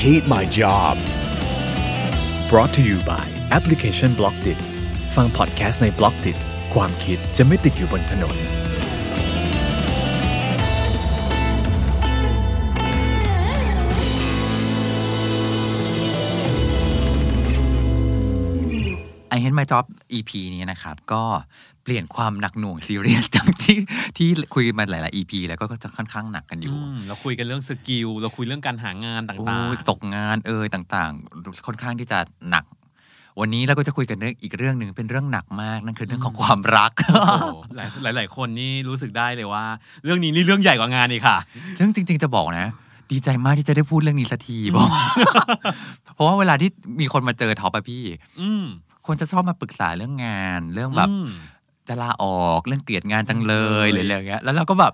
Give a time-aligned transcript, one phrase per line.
[0.00, 0.96] hate my job.
[2.50, 3.24] brought to you by
[3.58, 4.60] Application Blockdit
[5.16, 6.38] ฟังพอดแคสต์ใน Blockdit
[6.74, 8.36] ความคิดจะไม่ติดอยู่บนถนน
[19.61, 19.85] My Job
[20.17, 21.23] EP นี้นะครับ ก็
[21.83, 23.77] เปลี่ยนความหนักหน่วงซีเรียสจากที่
[24.17, 26.75] ที่คุยมาหลาย ๆ EP แล้วก็จะค่อนข้างหนักกันอยู่
[27.07, 32.65] เราคุยกันเรื่องสกิลเราคุยเรื่องการหางานต่างโอ้ยตกงานเอ่ยต่างๆ ค่อนข้างที่จะหนัก
[33.39, 36.91] วันนี้เราก็จะคุยกันเรื่องอีกเรื่องหนึ่งเป็นเรื่องหนักมากนั่นคือเรื่องของความรัก
[37.75, 39.65] หลายหลายหลายคนนี่รู้สึกได้เลยว่า
[40.03, 41.37] เรื่องนี้นี่เรื่องใหญ่กว่างานอีกค่ะ
[41.79, 42.67] ซึ่งจริง ๆ จะบอกนะ
[43.11, 44.89] ดีใจมากที่จะได้พูดเรื่องนี้สักทีบอก
[46.15, 46.69] เพราะว่าเวลาที่
[47.01, 48.03] มีคนมาเจอท็อปอะพี่
[48.41, 48.65] อืม
[49.07, 51.27] คนจะชอบมาปรึกษาเรื่องงาน เรื่องแบบอืม
[51.87, 54.93] จะลาออกเรื่องเกลียดงานจังเลยเลยหรืออะไรอย่างเงี้ย แล้วเราก็แบบ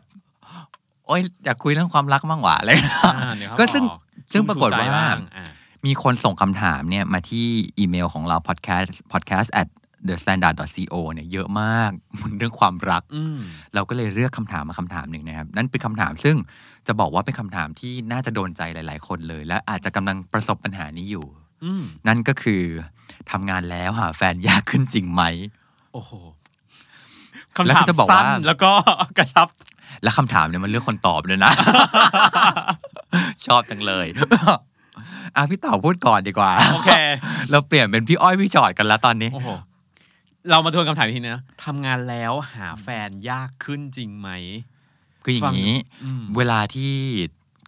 [1.07, 2.71] โอ๊ยอยากคุยเรื่องความรักบ้างหวะอะไร
[3.05, 3.99] อ่าเนี่ยเขาก็ซึ่งบอก
[4.31, 5.47] ซึ่งปรากฏว่าชุ่มชูใจบ้งอะ
[5.85, 7.45] มีคนส่งคำถามเนี่ยมาที่
[7.77, 9.67] อีเมลของเรา podcast podcast at
[10.07, 10.55] the standard
[10.93, 11.91] co เนี่ยเยอะมาก
[12.37, 13.39] เรื่องความรักอืม
[13.73, 16.35] เราก็เลยเลือกคำถามมาคำถามหนึ่งนะครับ นั่นเป็นคำถามซึ่ง
[16.87, 21.25] จะบอกว่าเป็นคำถามที่น่าจะโดนใจหลาย ๆ คนเลย และอาจจะกำลังประสบปัญหานี้อยู่
[21.63, 22.63] อืมนั่นก็คือ
[23.31, 25.23] ทำงานแล้วหาแฟนยากขึ้นจริงไหม
[25.93, 26.11] โอ้โห
[27.67, 28.71] แล้วคำถามก็จะบอกสั้นว่าแล้วก็
[29.17, 29.47] กระชับ
[30.03, 31.51] และคำถามเนี่ยมันเลือกคนตอบเลยนะ
[33.45, 34.07] ชอบจังเลย
[35.35, 36.91] อะพี่เต่าพูดก่อนดีกว่าโอเค
[37.51, 39.49] เราเปลี่ยนเป็นพี่อ้อยพี่ชอดกันแล้วตอนนี้โอ้โห
[40.49, 44.29] เรามาทวนคำถามอีกทีนะทำงานแล้วหาแฟนยากขึ้นจริงไหม
[45.23, 45.73] คืออย่างนี้
[46.03, 46.93] อืมเวลาที่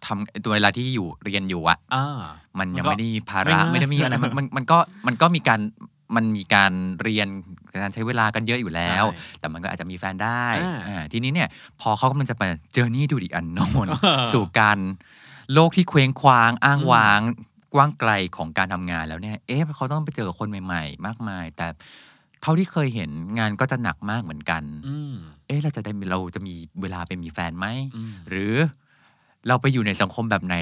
[0.06, 2.20] ทำตัวเวลาที่อยู่เรียนอยู่อะอ่า
[2.58, 5.60] มันยังมันก็ไม่ได้มีภาไม่ระง่ายไม่ได้มีอะไรมันมันมันก็มันก็มีการ
[6.16, 6.72] มันมีการ
[7.02, 7.28] เรียน
[7.82, 11.48] การใช้เวลากันเยอะอยู่แล้วใช่แต่มันก็อาจจะมีแฟนได้อ่าอ่าทีนี้เนี่ย
[11.80, 14.78] พอเขากำลังจะไปเจอร์นี่ดูดิอันโนนเออสู่การ
[15.52, 17.20] โลกที่เคว้งคว้างอ้างอืมว้าง
[17.74, 21.66] กว้างไกลของการทำงานแล้วเนี่ย เอ๊ะเขาต้องไปเจอกับคนใหม่ ๆ มากมาย แต่
[22.42, 25.14] เท่าที่เคยเห็นงานก็จะหนักมากเหมือนกันอืม
[25.46, 28.54] เอ๊ะเราจะได้เราจะมีเวลาไปมีแฟนไหมอืมหรือ
[29.48, 30.56] เราไปอยู่ในสังคมแบบไหน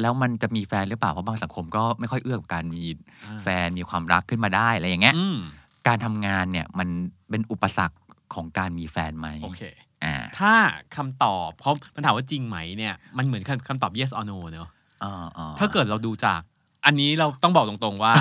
[0.00, 2.82] แล้วมันจะมีแฟนหรือเปล่า เพราะบางสังคมก็ไม่ค่อยเอื้อกับการมี
[3.24, 5.38] อ่าแฟนมีความรักขึ้นมาได้อะไรอย่างเงี้ยอืม
[5.86, 6.88] การทำงานเนี่ยมัน
[7.30, 7.96] เป็นอุปสรรค
[8.34, 9.62] ของการมีแฟนไหมโอเค
[10.04, 10.52] อ่าถ้า
[10.96, 14.68] คำตอบเพราะมันถามว่าจริงไหมเนี่ยมันเหมือนคำคำตอบ yes or no เนอะ
[15.04, 16.40] อ่าอ่ถ้าเกิดเราดูจาก
[16.86, 18.12] อันนี้เราต้องบอกตรงๆว่า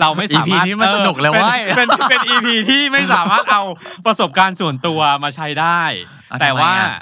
[0.00, 3.62] เราไม่สามารถ EP นี้มันสนุกเลยออเว้ยเป็นเป็นเป็น EP ที่ไม่สามารถเอา
[4.06, 5.82] ประสบการณ์ส่วนตัวมาใช้ได้
[6.30, 6.94] อะแต่ทำไมว่าอะ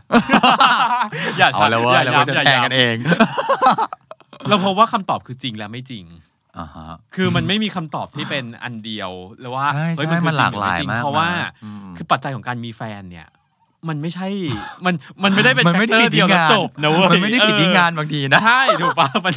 [1.39, 2.97] อย่าเอาแล้วเว้ยอย่าเราย้ำจะอย่าแทงย้ำกันเอง
[4.49, 6.05] เราพบว่าคำตอบคือจริงและไม่จริง
[6.59, 13.29] อ่าฮะคือมันไม่มีคำตอบที่เป็นอันเดียวหรือว่าใช่เฮ้ยใช่คือมันหลากจริงหลายรือไจริงมากเพราะว่านะอืมคือปัจจัยของการมีแฟนเนี่ย
[13.89, 14.29] มันไม่ใช่
[14.87, 19.34] มัน มันไม่ได้เป็นมันแฟไม่กได้เตอผิดร์เดียวที่แล้วงานจบนะเว้ยมันไม่ได้ผิดที่งานบางทีนะ ใช่ ถูกปะมัน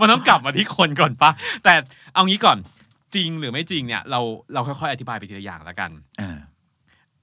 [0.00, 1.30] มันต้องกลับมาที่คนก่อนปะ
[1.64, 1.74] แต่
[2.14, 2.58] เอางี้ก่อน
[3.14, 4.20] จริงหรือไม่จริงเนี่ย เรา
[4.52, 5.90] เราค่อยๆอธิบายไปทีละอย่างแล้วกัน
[6.20, 6.38] อ่า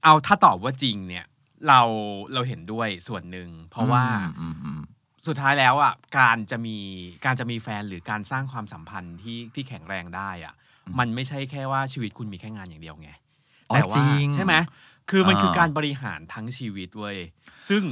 [0.02, 1.26] เอาถ้าตอบว่าจริงเนี่ย
[1.68, 1.80] เรา
[2.32, 4.04] เราเห็นด้วยส่วนหนึ่งเพราะว่า
[4.40, 4.80] อืมอืม
[5.26, 6.76] สุดท้ายแล้วอะการจะมี
[7.24, 10.54] การจะมีแฟนหรือการสร้างความสัมพันธ์ที่ที่แข็งแรงได้อะ
[10.98, 13.10] มันไม่ใช่แค่ว่าชีวิตคุณมีแค่งานอย่างเดียวไง
[13.70, 14.54] อ๋อแต่จริว่างใช่ไหม
[15.10, 17.16] คือมันอ่าคือการบริหารทั้งชีวิตเว้ย
[17.68, 17.82] ซึ่ง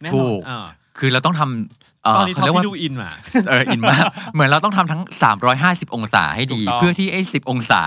[0.00, 0.66] แน่นถูอนกเออ
[0.98, 1.83] คือเราต้องทำเอ่อ
[2.16, 3.12] ตอนนี้เขาท็อเรียกปว่าที่ดูอินว่ะ
[3.48, 4.02] เอออินมาก
[4.34, 5.02] เหมือนเราต้องทำทั้ง
[5.48, 7.82] 350 องศาให้ดีถูกต้องเพื่อที่ไอ้สิองศา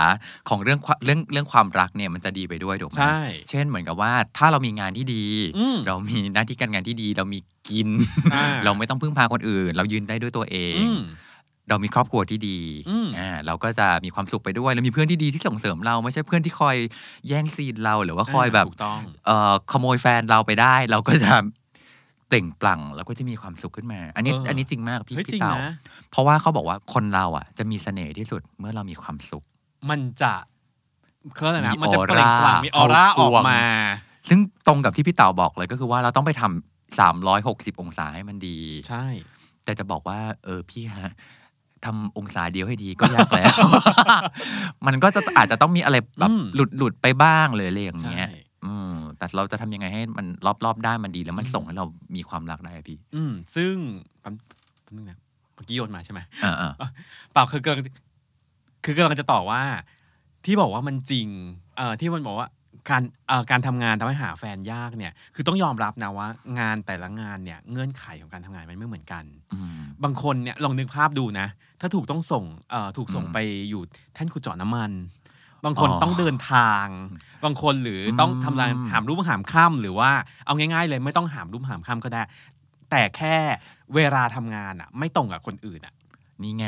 [0.50, 3.20] ของเรื่องความเรื่องเรื่องความรักเนี่ยมันจะดีไปด้วยถูกไหมใช่
[3.50, 5.26] เช่นเหมือนกับว่าถ้าเรามีงานที่ดี
[5.58, 7.40] อืมเรามีหน้าที่การงานที่ดีเรามี
[7.70, 7.88] กิน
[8.34, 11.02] อ่าเราไม่ต้องพึ่งพาคนอื่น เรายืนได้ด้วยตัวเองอืม
[11.70, 12.60] เรามีครอบครัวที่ดี
[12.90, 16.76] อืมอ่าเราก็จะมีความสุขไปด้วยเรามีเพื่อนที่ดีที่ส่งเสริมเรา ไม่ใช่เพื่อนที่คอย
[17.28, 21.32] แย่งซีนเรา หรือว่าคอยแบบถูกต้องเอ่อขโมยแฟนเราไปได้ เราก็จะ
[22.28, 25.74] เปล่งปลั่งแล้วก็จะมีความสุขขึ้นมา อันนี้เอออัอันนี้จริงมากพี่เฮ้ยจริพี่งเต่านะ
[26.12, 29.44] เพราะว่าเขาบอกว่าคนเราอะ จะมีเสน่ห์ที่สุดเมื่อเรามีความสุข
[29.90, 30.34] มันจะ
[31.34, 33.62] เขาเรียกอะไรนะมีมันจะเปล่งออปลั่ร่างมีออร่าเอาอกวงอกมา
[34.30, 38.58] ซึ่งตรงกับที่พี่เต่าบอกเลยก็คือว่าเราต้องไปทำสามร้อยหกสิบองศาให้มันดี
[38.90, 39.06] ใช่
[39.66, 41.14] แต่จะบอกว่า เออพี่ฮะ
[41.86, 43.56] ทำองศาเดียวให้ดีก็ยากแล้ว
[44.86, 48.37] มันก็จะอาจจะต้องมีอะไรแบบอืมหลุดหลุดไปบ้างเลยอะไรอย่างใช่เงี้ยอืม
[49.18, 51.86] แต่เราจะทำยังไงให้มันรอบรอบๆด้านมันดี แล้วมันส่งให้เรา
[52.16, 53.74] มีความรักได้อะพี่ อืม ซึ่ง
[54.24, 54.34] ผม
[54.84, 55.18] แป๊บนึงนะ
[55.54, 56.72] เมื่อกี้โยนมาใช่ไหมอ่าอ่า
[57.32, 57.82] เปล่าคือกำลัง
[58.86, 59.62] คือกำลังจะตอบว่า
[60.46, 61.28] ที่บอกว่ามันจริง
[61.78, 62.48] เอ่อที่มันบอกว่า
[62.90, 66.28] การเอ่อการทำงานทำให้หาแฟนยากเนี่ย คือต้องยอมรับนะว่า
[66.60, 69.24] งานแต่ละงานเนี่ยเงื่อนไขของการทำงานมันไม่เหมือนกัน
[69.54, 71.48] อืมบางคนเนี่ยลองนึกภาพดูนะ
[71.82, 73.38] ถ้าถูกต้องส่งเอ่อถูกส่งอืมไป
[73.70, 73.82] อยู่
[74.14, 74.92] แท่นขุดเจาะน้ำมัน
[75.66, 76.86] บางคนอ๋อต้องเดินทาง
[77.46, 80.12] บางคนหรือต้องอืมทำงานหามรุ่งหามค่ำหรือว่า
[80.46, 82.22] เอาง่าย ๆ เลยไม่ต้องหามรุ่งหามค่ำก็ได้
[82.92, 83.36] แต่แค่
[83.96, 85.94] เวลาทำงานอะ ไม่ตรงกับคนอื่นอะ
[86.44, 86.68] นี่ไง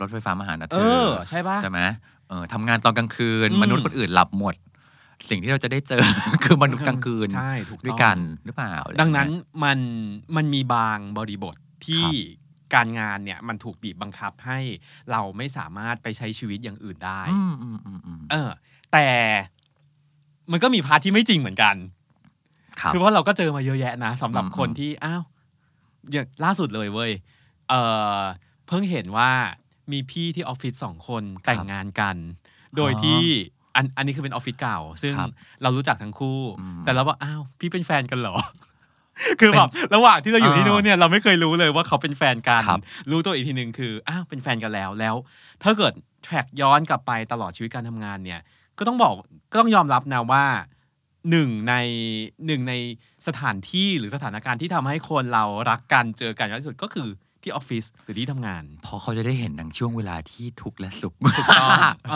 [0.00, 1.80] รถไฟฟ้ามาหานะเธเออใช่ปะใช่ไหม
[2.28, 4.54] เออทำงานตอนกลางคืนอืมมนุษย์คนอื่นหลับหมด
[5.30, 6.04] สิ่งที่เราจะได้เจอ
[6.44, 9.28] คือมนุษย์กลางคืนใช่ถูกต้องด้วยกันหรือเปล่า ดังนั้น
[9.64, 9.78] มัน
[10.36, 11.56] มันมีบางบริบท
[11.86, 12.06] ที่
[12.74, 14.58] การงานเนี่ยมันถูกบีบบังคับให้
[15.10, 18.50] เราไม่สามารถไปใช้ชีวิตอย่างอื่นได้อืมอืมอืมอืมเออ
[18.92, 19.06] แต่
[20.52, 21.76] มันก็มี part ที่ไม่จริงเหมือนกัน
[22.80, 25.22] ครับคือว่าเราก็เจอมาเยอะแยะนะสำหรับอืมคนที่อ้าว
[26.12, 27.12] อย่างล่าสุดเลยเว้ย
[27.68, 27.74] เอ
[28.16, 28.20] อ
[28.66, 29.30] เพิ่งเห็นว่า
[29.92, 32.16] มีพี่ที่ออฟฟิศสองคนแต่งงานกัน
[32.76, 33.22] โดยที่
[33.76, 35.30] อันอันนี้คือเป็นออฟฟิศเก่า ซึ่งครับ
[35.62, 38.36] เรารู้จักทั้งคู่อืมแต่เราบอกอ้าว พี่เป็นแฟนกันเหรอ
[39.40, 42.80] คือแบบระหว่างที่เราอยู่ที่อ่านู้นเนี่ยเราไม่เคยรู้เลยว่าเขาเป็นแฟนกันครับ
[43.10, 45.14] รู้ตัวอีกทีหนึ่งคืออ้าวเป็นแฟนกันแล้วแล้ว
[45.62, 45.92] ถ้าเกิด
[46.24, 48.40] แทร็กย้อนกลับไปตลอดชีวิตการทำงานเนี่ย
[48.78, 49.14] ก็ต้องบอก
[49.52, 50.44] ก็ต้องยอมรับนะว่า
[51.30, 51.74] หนึ่งใน
[52.46, 52.74] หนึ่งใน
[53.26, 57.08] สถานที่หรือสถานการณ์ที่ทำให้คนเรารักกันเจอกันมากที่สุดก็คือ
[57.42, 61.68] ที่ออฟฟิศหรือที่ทำงาน เพราะเขาจะได้เห็นทั้งช่วงเวลาที่ทุกข์และสุขถูกต้อง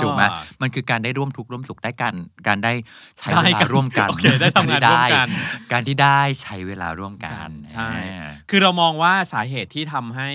[0.03, 0.31] ถูกไหมอ่า
[0.63, 2.15] มันคือการได้ร่วมทุกข์ร่วมสุขได้การ
[2.47, 2.73] การได้
[3.19, 5.29] ใช้ได้เวกัลานร่วมกันโอเคได้ทำงานร่วมกัน
[5.73, 10.31] การที่ได้ใช้เวลาร่วมกันใช่อ่าคือเรามองว่าสาเหตุที่ทำให้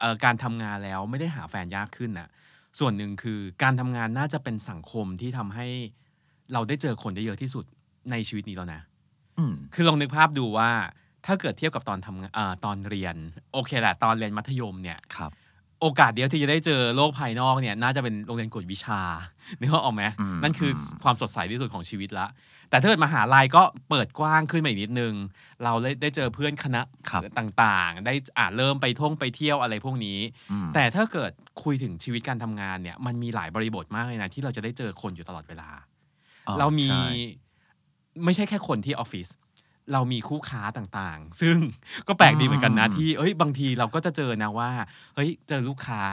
[0.00, 2.28] เอ่อการทำงานแล้วไม่ได้หาแฟนยากขึ้นน่ะ
[2.78, 5.66] ส่วนหนึ่งคือการทำงานน่าจะเป็นสังคมที่ทำให้
[6.52, 7.64] เราได้เจอคนได้เยอะที่สุด
[8.10, 8.80] ในชีวิตนี้แล้วนะ
[9.38, 10.70] อืมคือลองนึกภาพดูว่า
[11.26, 13.16] ถ้าเกิดเทียบกับตอนทำงานเอ่อตอนเรียน
[13.52, 15.32] โอเคแหละตอนเรียนมัธยมเนี่ยครับ
[15.80, 19.00] โอกาสเดียวที่จะได้เจอโลกภายนอกเนี่ยน่าจะเป็นโรงเรียนกวดวิชา
[19.60, 22.26] นึกว่าออกไหมอืมนั่นคืออมความสดใสที่สุดของชีวิตละ
[22.70, 25.14] แต่ถ้าเกิดมหาลัยก็เปิดกว้างขึ้นมาอีกนิดนึง
[25.64, 30.18] เราได้ได้เจอเพื่อนคณะครับต่างๆ ได้อ่าเริ่มไปท่องไปเที่ยวอะไรพวกนี้
[30.50, 31.32] อืมแต่ถ้าเกิด
[31.62, 35.68] คุยถึงชีวิตการทำงานเนี่ยมันมีหลายบริบทมากเลยนะที่เราจะได้เจอคนอยู่ตลอดเวลา
[36.48, 37.06] อ๋อเรามีใช่
[38.24, 39.28] ไม่ใช่แค่คนที่ออฟฟิศ
[39.92, 41.56] เรามีคู่ค้าต่างๆ ซึ่ง
[42.08, 44.70] ก็แปลกดีเหมือนกันนะอืมที่ เอ้ย บางทีเราก็จะเจอนะว่า
[45.14, 46.04] เฮ้ย เจอลูกค้า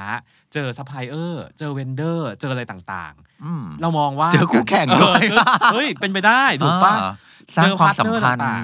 [0.54, 3.14] เจอซัพพลายเออร์ เจอ vendor เจออะไรต่าง
[3.46, 7.14] อืมๆเรามองว่า เจอคู่แข่งด้วยเออเฮ้ย เป็นไปได้ ถูกปะอ่า
[7.58, 8.64] สร้างความสัมพันเจอ partner ธ์ต่าง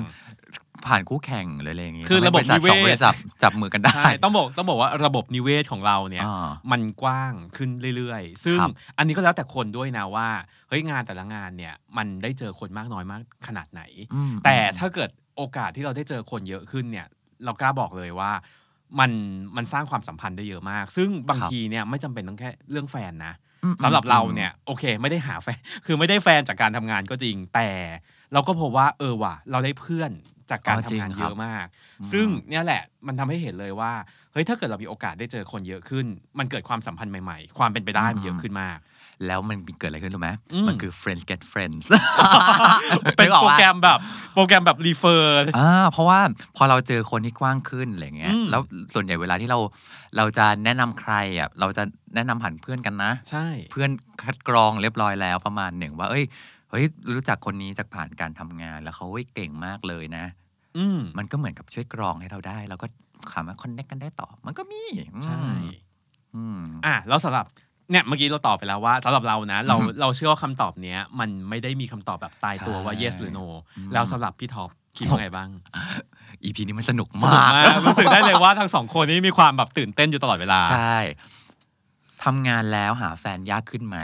[0.88, 10.28] ผ่านคู่แข่งหรืออะไรอย่างงี้คือระบบทำให้บริษัทนิเวศสองบริษัทจับมือกันได้ใช่ต้องบอกต้องบอกว่าระบบนิเวศของเราเนี่ยอ่ามันกว้างขึ้นเรื่อยๆ ซึ่งครับอันนี้ก็แล้วแต่คนด้วยนะว่า
[10.70, 13.82] เฮ้ยงานแต่ละงานเนี่ยมันได้เจอคนมากน้อยมากขนาดไหน
[14.14, 17.08] อืมแต่ถ้าเกิดโอกาสที่เราได้เจอคนเยอะขึ้นเนี่ย
[17.46, 18.32] เรากล้าบอกเลยว่า
[19.00, 19.12] มัน
[19.56, 23.34] มันสร้างความสัมพันธ์ได้เยอะมาก ซึ่งบางครับทีเนี่ยไม่จำเป็นต้องแค่เรื่องแฟนนะ
[23.64, 27.70] อืมสำหรับจงเราเนี่ยโอเค ไม่ได้หาแฟน คือไม่ได้แฟนจากการทำงานก็จริง แต่
[28.34, 30.12] เราก็พบว่าเออว่ะเราได้เพื่อน
[30.52, 31.66] จากการอ๋อทำจริงงานครับเยอะมาก
[32.02, 33.92] อืมซึ่งเนี่ยแหละมันทำให้เห็นเลยว่า
[34.32, 36.06] เฮ้ยถ้าเกิดเรามีโอกาสได้เจอคนเยอะขึ้น
[36.40, 38.80] มันเกิดความสัมพันธ์ใหม่ๆ ความเป็นไปได้มันเยอะขึ้นมาก
[39.26, 41.84] แล้วมันเกิดอะไรขึ้นรู้ไหมอืมมันคือ friends get friends
[43.18, 44.00] เป็นนึกออกโปรปะแกรมแบบ
[44.34, 46.20] โปรแกรมแบบรีเฟอร์อ่าเพราะว่า
[46.58, 48.62] พอเราเจอคนที่กว้างขึ้นอะไรเงี้ยอืมแล้ว
[48.94, 49.60] ส่วนใหญ่เวลาที่เรา
[50.18, 51.84] เราจะแนะนำใครอะ เราจะ
[52.16, 53.92] แนะนำผ่านเพื่อนกันนะ ใช่ เพื่อน
[54.22, 56.26] คัดกรองเรียบร้อยแล้วประมาณหนึ่งว่า เอ้ย
[56.72, 60.45] เฮ้ย รู้จักคนนี้จากผ่านการทำงาน แล้วเขาเฮ้ยเก่งมากเลยนะอื
[60.98, 62.88] มมันก็เหมือนกับช่วยกรองให้เราได้ แล้วก็
[63.34, 64.84] สามารถคอนเนคกันได้ต่อ มันก็มี
[65.16, 65.44] อืมใช่
[66.36, 67.46] อืมอะแล้วสำหรับ
[67.92, 73.46] เนี่ยเมื่อกี้เราตอบไปแล้วว่าสำหรับเรานะ เราอือฮึเราเชื่อว่าคำตอบเนี้ย มันไม่ได้มีคำตอบแบบตายตัวว่าใช่ yes หรือ no
[73.78, 75.50] อืมแล้วสำหรับพี่ท็อปคิดว่าไงบ้าง
[76.44, 80.98] อีพีนี้มันสนุกสนุกมากมากรู้สึกได้เลยว่าทั้งสองคนนี้มีความแบบตื่นเต้นอยู่ตลอดเวลาใช่
[82.24, 83.98] ทำงานแล้วหาแฟนยากขึ้นไหม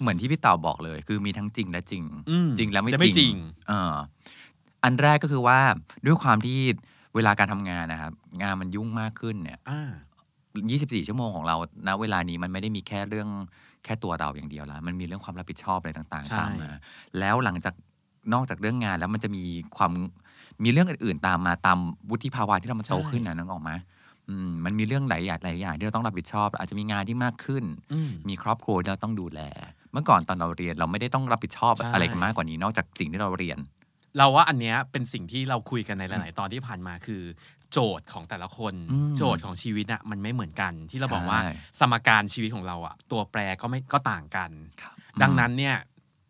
[0.00, 3.34] เหมือนที่พี่เต่าบอกเลย คือมีทั้งจริงและจริงอืมจริงแล้วไม่จะไม่จริง
[3.68, 3.94] เออ
[4.84, 5.58] อันแรกก็คือว่า
[6.06, 6.58] ด้วยความที่
[7.14, 8.12] เวลาการทำงานนะครับ
[8.42, 9.90] งานมันยุ่งมากขึ้นเนี่ยอ่า
[10.46, 13.28] 24 ชั่วโมงของเราณเวลานี้มันไม่ได้มีแค่เรื่อง
[13.84, 16.70] แค่ตัวเราอย่างเดียวละมันมีเรื่องความรับผิดชอบอะไรต่างใช่ๆตามมา
[17.18, 17.74] แล้วหลังจาก
[18.32, 19.44] นอกจากเรื่องงานแล้วมันจะมี
[19.76, 19.92] ความ
[20.64, 21.78] มีเรื่องอื่นๆตามมาตาม
[22.10, 23.70] วุฒิภาวะที่เรามันโตขึ้นนะนึกออกไหม
[24.28, 29.40] อืมมันมีเรื่องหลายอย่างหลายอย่างที่เราต้องรับผิดชอบ อาจจะมีงานที่มากขึ้นอืมมีครอบครัวที่เราต้องดูแล
[29.92, 33.58] เมื่อก่อนตอนเราเรียนเราไม่ได้ต้องรับผิดชอบใช่อะไรกันมากกว่านี้ นอกจากสิ่งที่เราเรียน
[34.18, 37.22] เราว่าอันเนี้ยเป็นสิ่งที่เราคุยกันในหลาย ๆ ตอนที่ผ่านมาคือ
[37.72, 44.50] โจทย์ของแต่ละคนอืมโจทย์ของชีวิตน่ะมันไม่เหมือนกัน ที่เราบอกว่าใช่สมการชีวิตของเราอะตัวแปรก็ไม่ก็ต่างกัน
[44.80, 45.76] ครับดังนั้นเนี่ย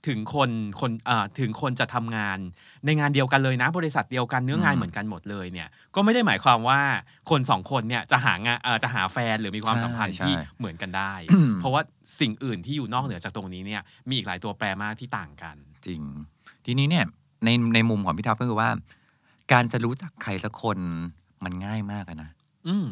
[0.09, 2.39] ถึงคนคนอ่าถึงคนจะทำงาน
[2.87, 6.81] ในงานเดียวกันเลยนะ บริษัทเดียวกันเนื้องานอืมเหมือนกันหมดเลยเนี่ยก็ไม่ได้หมายความว่า
[7.31, 11.83] คนสองคนเนี่ยจะหางานเอ่อจะหาแฟนหรือมีความสัมพันธ์ใช่ที่ใช่เหมือนกันได้อืมเพราะว่า
[12.21, 16.01] สิ่งอื่นที่อยู่นอกเหนือจากตรงนี้เนี่ยมีอีกหลายตัวแปรมากที่ต่างกัน จริง
[16.67, 17.05] ทีนี้เนี่ย
[17.45, 18.69] ในในมุมของพี่ท็อปก็คือว่า
[19.53, 20.79] การจะรู้จักใครสักคน
[21.45, 22.31] มันง่ายมากอะนะ
[22.69, 22.87] อืม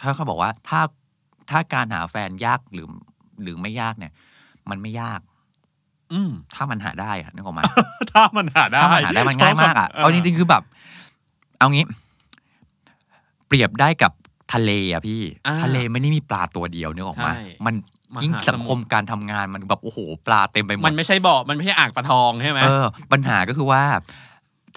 [0.00, 0.80] ถ้าเขาบอกว่าถ้า
[1.50, 2.86] ถ้าการหาแฟนยากหรือ
[3.42, 4.12] หรือไม่ยากเนี่ย
[4.70, 5.20] มันไม่ยาก
[6.12, 7.60] อืมถ้ามันหาได้อะนึกออกไหม
[8.12, 10.62] ถ้ามันหาได้ถ้ามันหาได้มันง่ายมากอะเอาจริงๆคือแบบ
[11.58, 11.84] เอางี้
[13.46, 14.12] เปรียบได้กับ
[14.54, 23.82] ทะเลอะพี่อ่าทะเลไม่ได้มีปลาตัวเดียวนึกออกมาใช่มันมหา ยิ่งสังสมุทรคมการทำงานมันแบบโอ้โห ปลาเต็มไปหมมัดนไม่ใช่บ่อมันไม่ใช่อ่างปลาทองใช่ไหมเออปัญหาก็คือว่า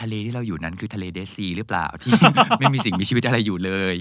[0.02, 2.12] ทะเลที่เราอยู่นั้นคือทะเลเดดซีหรือเปล่าที่
[2.60, 3.96] ไม่มีสิ่งมีชีวิตอะไรอยู่เลย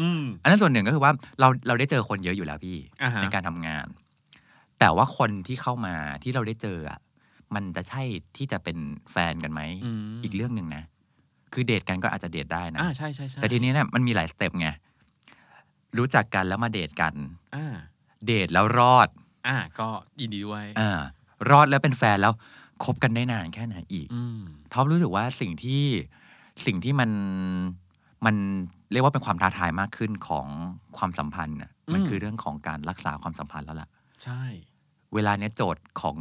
[0.00, 3.86] อืมอันนั้นส่วนหนึ่งก็คือว่าเราเราได้เจอคนเยอะอยู่แล้วพี่อ่าฮะในการทำงาน
[4.78, 6.98] แต่ว่าคนที่เข้ามาที่เราได้เจออะ
[7.54, 8.02] มันจะใช่
[8.36, 8.76] ที่จะเป็น
[9.12, 10.82] แฟนกันไหมอืมอีกเรื่องหนึ่งนะ
[11.52, 14.68] คือเดทกันก็อาจจะเดทได้นะอ่าใช่ใช่ใช่แต่ทีนี้เนี่ยมันมีหลาย step ไง
[15.98, 17.14] รู้จักกันแล้วมาเดทกัน
[17.54, 17.74] อ่า
[18.26, 19.08] เดทแล้วรอด
[19.46, 19.88] อ่าก็
[20.20, 20.90] ยินดีด้วยอ่า
[21.50, 22.32] รอดแล้วเป็นแฟนแล้ว
[22.84, 24.40] คบกันได้นานแค่ไหนอีกอืม
[24.72, 25.82] ท็อปรู้สึกว่าสิ่งที่
[26.66, 27.10] สิ่งที่มัน
[28.26, 28.36] มัน
[28.92, 30.46] เรียกว่าเป็นความท้าทายมากขึ้นของ
[30.98, 33.88] ความสัมพันธ์น่ะมันคือเรื่องของการรักษาความสัมพันธ์แล้วล่ะ
[34.24, 34.42] ใช่
[35.14, 36.14] เวลาเนี้ยโจทย์ของ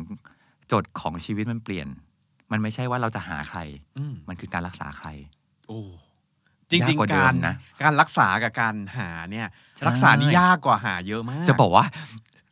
[0.68, 1.88] โจทย์ของชีวิตมันเปลี่ยน
[2.52, 3.60] มันไม่ใช่ว่าเราจะหาใคร
[3.98, 5.08] อืมมันคือการรักษาใคร
[5.68, 5.82] โอ้
[6.72, 11.86] จริยากงกว่าๆเดิการมนะการรักษากับการหาเนี่ยใช่รักษานี่ยากกว่าหาเยอะมาก จะบอกว่า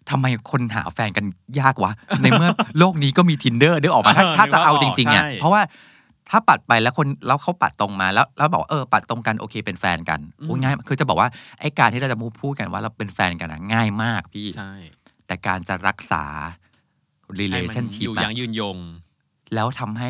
[0.10, 1.26] ทำไมคนหาแฟนกัน
[1.60, 1.92] ยากวะ
[2.24, 5.62] ในเมื่อโลกนี้ก็มี tinder นึกออกมาถ้าเออถ้าจะเอานึกว่าจริงๆเนี่ยใช่เพราะว่า
[6.30, 11.30] ถ้าปัดไปแล้วคนแล้วเขาปัดตรงมาแล้วแล้วบอกว่าเออปัดตรงกันโอเคเป็นแฟนกันโอ้ยง่ายคือจะบอกว่า
[11.60, 14.74] ไอ้การที่เราจะพูดกันว่าเราเป็นแฟนกันอะง่ายมากพี่ใช่
[15.28, 16.26] แต่การจะรักษา
[17.26, 18.78] ให้มัน relationship อยู่อะยังยืนยง
[19.56, 20.10] แล้วทำให้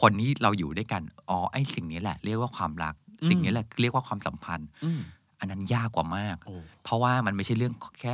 [0.00, 5.00] คนที่เราอยู่ด้วยกันอ๋อไอ้สิ่งนี้แหละ เรียกว่าความรักอืม สิ่งนี้แหละเรียกว่าความสัมพันธ์อืม
[5.40, 8.12] อันนั้นยากกว่ามากโอ้เพราะว่ามันไม่ใช่เรื่องแค่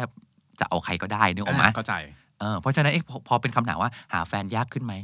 [0.60, 1.94] จะเอาใครก็ได้นึกออกไหมเข้าใจ
[2.40, 4.94] เออเพราะฉะนั้นเอ้พอพอเป็นคำถามว่าหาแฟนยากขึ้นไหม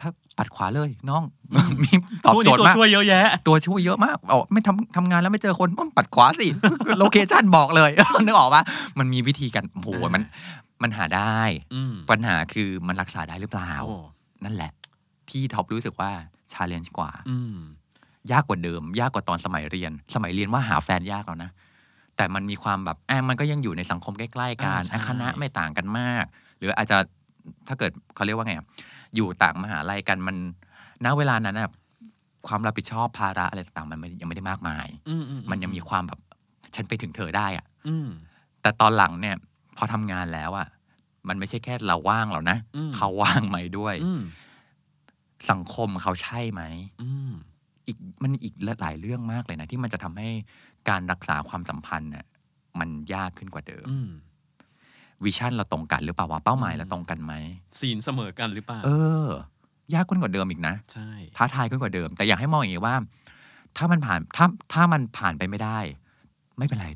[0.00, 1.22] ถ้าปัดขวาเลยน้อง
[1.52, 1.92] อืมมี
[2.24, 6.46] ตอบพวกโจนี้ทย์ตัวมากช่วยเยอะแยะ ตัวช่วยเยอะมากอ๋อไม่ทำทำงานแล้วไม่เจอคนอ้อมปัดขวาสิ
[6.98, 7.90] location บอกเลย
[8.24, 8.62] นึกออกปะ
[8.98, 10.22] มันมีวิธีกันโอ้โหมัน
[10.82, 11.38] มันหาได้
[11.74, 13.96] อืมปัญหาคือมันรักษาได้หรือเปล่าโอ้
[14.44, 14.72] นั่นแหละ
[15.30, 16.10] ที่ท็อปรู้สึกว่า
[16.52, 17.56] challenge กว่าอืม
[18.32, 21.50] ยากกว่าเดิม ยากกว่าตอนสมัยเรียน สมัยเรียนว่าหาแฟนยากแล้วนะ
[22.16, 26.24] แต่มันมีความแบบแอบมันก็ยังอยู่ในสังคมใกล้ๆกันอ่าใช่อะคณะไม่ต่างกันมาก
[26.58, 26.96] หรืออาจจะ
[27.68, 28.66] ถ้าเกิดเขาเรียกว่าไงอะ
[29.16, 30.36] อยู่ต่างมหาลัยกันมัน
[31.04, 31.70] ณเวลานั้นนะ
[32.46, 36.18] ความรับผิดชอบภาระอะไรต่างๆมันไม่ยังไม่ได้มากมายอือืมันยังมีความแบบ
[36.74, 38.08] ฉันไปถึงเธอได้อะอืม
[38.62, 39.36] แต่ตอนหลังเนี่ย
[39.76, 40.66] พอทำงานแล้วอะ
[41.28, 44.22] มันไม่ใช่แค่เราว่างหรอกนะอืมเขาว่างไหมด้วยอืม
[45.50, 46.62] สังคมเขาใช่ไหม
[47.88, 50.28] อืมอีกมันอีกหลายเรื่องมากเลยนะ ที่มันจะทำให้
[50.88, 52.24] การรักษาความสัมพันธ์เนี่ย
[52.80, 54.08] มันยากขึ้นกว่าเดิมอืม
[55.24, 57.32] วิชั่นเราตรงกันหรือเปล่าวะเป้าหมายอืมเราตรงกันไหม
[57.80, 58.90] ศีลเสมอกันหรือเปล่า เอ
[59.90, 62.96] อ ยากขึ้นกว่าเดิมอีกนะใช่ท้าทายขึ้นกว่าเดิม แต่อยากให้มองอย่างนี้ว่า
[63.76, 65.78] ถ้ามันผ่านถ้าถ้ามันผ่านไปไม่ได้
[66.58, 66.88] ไม่เป็นไร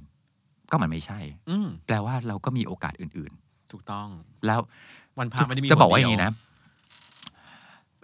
[0.71, 1.19] ก็มันไม่ใช่
[1.51, 3.33] อืมแปลว่าเราก็มีโอกาสอื่น
[3.73, 4.61] ถูกต้องๆแล้ว
[5.19, 6.33] วันพาไม่ได้มีจะบอกว่าคอย่างเดีนี้นะ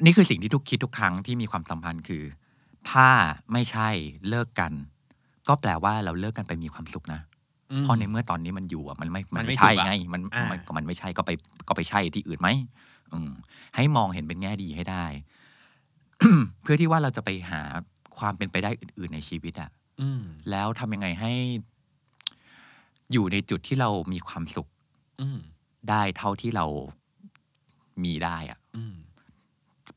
[0.04, 2.22] นี่คือสิ่งที่ทุกคิดทุกครั้งที่มีความสัมพันธ์คือ
[2.90, 3.08] ถ้า
[3.52, 3.88] ไม่ใช่
[4.28, 4.72] เลิกกัน
[5.48, 7.20] ก็แปลว่าเราเลิกกันไปมีความสุขนะ
[7.72, 11.30] อืมเพราะในเมื่อตอนนี้มันอยู่อะมันไม่มัมันนไม่ไม่ใช่สุขอะไงมันอ่ามัมันก็มันไม่ใช่ก็ไป
[11.68, 12.48] ก็ไปใช่ที่อื่นไหม
[13.12, 13.30] อืม
[13.76, 15.04] ให้มองเห็นเป็นแง่ดีให้ได้
[16.62, 17.60] เพื่อที่ว่าเราจะไปหา
[18.18, 21.32] ความเป็นไปได้อื่น ๆในชีวิตอะอืมแล้วทำยังไงให้
[23.12, 24.68] อยู่ในจุดที่เรามีความสุข
[25.20, 25.38] อืม
[25.90, 26.66] ได้เท่าที่เรา
[28.04, 28.63] มีได้อะอืมแ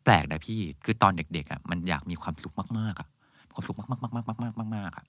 [0.08, 3.08] ปลกนะพี่คือตอนเด็กๆอะมันอยากมีความสุขมากๆอะ
[3.54, 5.06] ความสุขมากๆมากๆมากๆมากๆมากๆอะ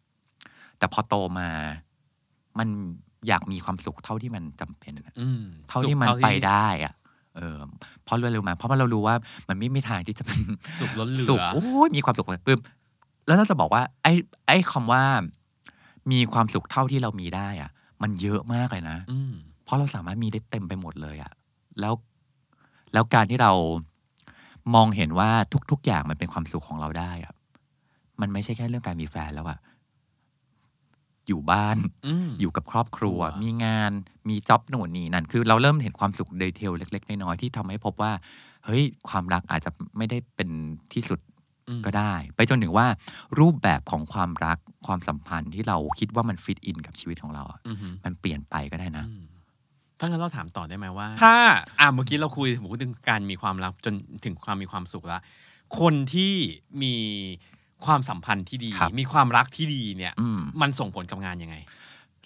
[0.78, 1.48] แต่พอโตมา
[2.58, 2.68] มัน
[3.28, 6.94] อยากมีความสุขเท่าที่มันจำเป็นอะอืมเท่าที่มันสุขไปได้อะ
[7.36, 7.58] เออ
[8.04, 9.14] เพราะเรื่องมา เพราะว่าเรารู้ว่า
[9.48, 10.38] มันไม่มีทางที่จะเป็น
[10.78, 12.60] สุขล้นเหลืสุขอโอ้ยมีความสุขเลยปึ๊บ
[13.26, 14.12] แล้วเราจะบอกว่า ไอ้
[14.46, 15.02] ไอ้คำว่า
[16.12, 17.70] มีความสุขเท่าที่เรามีได้อะ
[18.02, 19.32] มันเยอะมากเลยนะอืม
[19.64, 21.32] เพราะเราสามารถมีได้เต็มไปหมดเลยอะ
[21.80, 21.94] แล้ว
[22.92, 23.52] แล้วการที่เรา
[24.74, 25.30] มองเห็นว่า
[25.70, 27.34] ทุก ๆ อย่างมันเป็นความสุขของเราได้อะ
[28.20, 29.58] มันไม่ใช่แค่เรื่องการมีแฟนแล้วอะ
[31.28, 33.92] อยู่บ้าน อืม อยู่กับครอบครัว ครัว มีงาน
[34.28, 38.12] มีจ็อบหนูนนี่นั่น คือเราเริ่มเห็นความสุขดีเทลเล็ก ๆ น้อยๆที่ทำให้พบว่า
[38.64, 40.50] เฮ้ย ความรักอาจจะไม่ได้เป็น
[40.92, 41.20] ที่สุด
[41.68, 42.86] อืม ก็ได้ ไปจนถึงว่า
[43.38, 49.22] รูปแบบของความรักความสัมพันธ์ที่เราคิดว่ามันฟิตอินกับชีวิตของเราอะอืมมันเปลี่ยนไปก็ได้นะ อืม
[49.98, 51.34] ถ้างั้นเราถามต่อได้ไหมว่า ถ้า
[51.80, 52.48] อ่าเมื่อกี้เราคุย
[52.82, 55.20] ถึงการมีความรักจนถึงความมีความสุขแล้ว
[55.80, 56.32] คนที่
[56.82, 56.94] มี
[57.86, 61.56] ความสัมพันธ์ที่ดีครับมีความรักที่ดีเนี่ยอืมมันส่งผลกับงานยังไง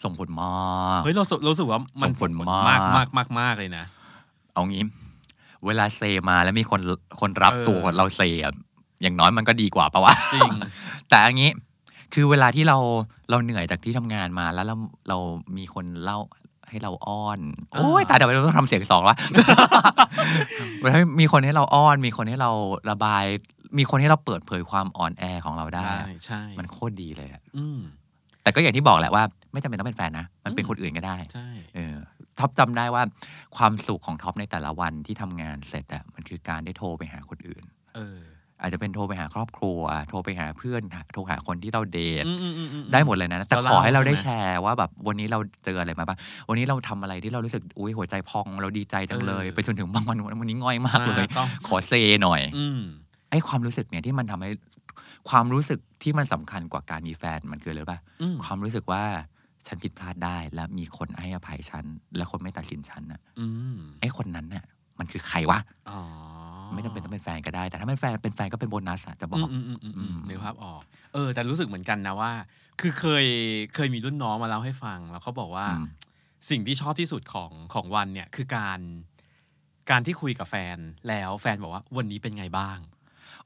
[0.04, 3.84] ส่งผลมากเฮ้ยเราสุเรารู้สึกว่ามันส่งผลส่งมากมากมากมากเลยนะ
[4.52, 4.84] เอางี้
[5.66, 6.00] เวลาเซ
[6.30, 6.80] มาแล้วมีคน
[7.20, 8.54] คนรับเออตัวเราเซอะ
[9.02, 10.50] อย่างน้อยมันก็ดีกว่าปะวะจริง
[11.08, 11.50] แต่อันนี้
[12.14, 12.78] คือเวลาที่เรา
[13.30, 14.76] เราเหนื่อยจากที่ทำงานมาแล้วเรา
[15.08, 15.18] เรา
[15.56, 16.18] มีคนเล่า
[16.72, 17.40] ให้เราอ้อน
[17.72, 19.16] โอ้ยอ่าตายแต่เราต้องทำเสียงสองวะ
[20.80, 22.50] เวลามีคนให้เราอ้อน มีคนให้เรา
[22.90, 23.24] ระบาย
[23.78, 27.80] มีคนให้เราเปิดเผยความอ่อนแอของเราได้ได้อะใช่มันโคตรดีเลยอะอืม
[28.42, 31.96] แต่ก็อย่างที่บอกแหละว่า ไม่จำเป็นต้องเป็นแฟนนะมันเป็นอืมคนอื่นก็ได้ใช่เออ
[32.38, 33.02] ท็อปจำได้ว่า
[33.56, 37.64] ความสุขของท็อปในแต่ละวันที่ทำงานเสร็จอะมันคือการได้โทรไปหาคนอื่น
[37.96, 38.20] เออ
[38.62, 51.92] อาจจะเป็นโทรไปหาครอบครัว โทรไปหาเพื่อนโทรหาคนที่เราเดทอืมอืมอืมอืมได้หมดเลยนะ แต่เราขอให้เราเล่าได้ใช่ไหมแชร์ว่าแบบวันนี้เราเจออะไรมาบ้างวันนี้เราทำอะไรที่เรารู้สึกอุ้ยหัวใจพองเราดีใจจังเลยเออไปจนถึงบางวันวันนี้ง่อยมากเลยต้องขอเซ
[52.22, 52.80] หน่อยอืม
[53.30, 54.50] ไอ้ความรู้สึกเนี่ยที่มันทำให้
[55.30, 59.04] ความรู้สึกที่มันสำคัญกว่าการมีแฟนมันคืออะไรรู้ป่ะอืมความรู้สึกว่า
[59.66, 61.84] ฉันผิดพลาดได้ และมีคนให้อภัยฉัน
[62.16, 64.64] และคนไม่ตัดสินฉันน่ะอืมไอ้คนนั้นน่ะ
[64.98, 65.58] มันคือใครวะ
[65.90, 65.98] อ๋อ
[66.74, 70.82] ไม่จำเป็นต้องเป็นแฟนก็ได้ แต่ถ้าเป็นแฟนเป็นแฟนก็เป็นโบนัสอะจะบอกอืมอืมอืมอืมอืมนึกภาพออก
[71.14, 72.32] เออ แต่รู้สึกเหมือนกันนะว่า
[72.80, 73.24] คือเคย
[73.74, 75.86] เคยมีรุ่นน้องมาเล่าให้ฟัง แล้วเขาบอกว่าอืม
[76.50, 78.80] สิ่งที่ชอบที่สุดของของวันเนี่ยคือการ
[79.90, 80.76] การที่คุยกับแฟน
[81.08, 82.78] แล้วแฟนบอกว่าวันนี้เป็นไงบ้าง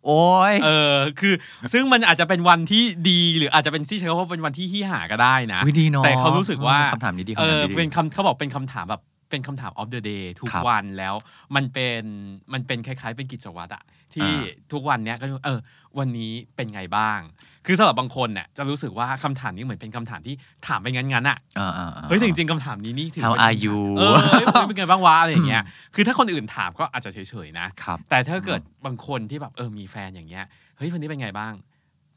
[0.05, 1.35] โอ้ยเออ คือ
[1.73, 11.15] ซึ่งมันอาจจะเป็นวันที่ดี หรืออาจจะเป็นที่ใช้คำว่าเป็นวันที่ฮี้หาก็ได้นะวิดีเนาะแต่เขารู้สึกว่าคำถามนี้ดีเอคำถามอนี้ดีเป็นคำเขาบอกเป็นคำถามแบบ เป็นคำถาม of the day ทุกครับวันแล้ว
[11.55, 12.03] มันเป็น
[12.53, 15.61] มันเป็นคล้าย ๆ เป็นกิจวัตรอะที่อ่า ทุกวันเนี้ยก็เออ
[15.99, 17.21] วันนี้เป็นไงบ้าง
[17.67, 20.35] คือสำหรับบางคนเนี่ยจะรู้สึกว่าคำถามนี้เหมือนเป็นคำถามที่
[20.67, 25.63] ถามไปงั้นๆอะอ่าอ่าอ่าเฮ้ยแต่จริงๆคำถามนี้นี่ถือ How ว่า are you เออเฮ้ยวันนี้เป็นไงบ้างวะอะไรอย่างเงี้ย
[25.95, 30.45] คือถ้าคนอื่นถามก็อาจจะเฉยๆนะ ครับ แต่ถ้าเกิดบางคนที่แบบเออมีแฟนอย่างเงี้ย
[30.77, 31.53] เฮ้ยวันนี้เป็นไงบ้าง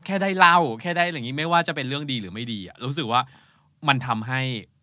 [0.06, 3.22] แค่ได้เล่า แค่ได้อะไรอย่างงี้ไม่ว่าจะเป็นเรื่องดีหรือไม่ดีอะรู้สึกว่า
[3.88, 4.40] มันทำให้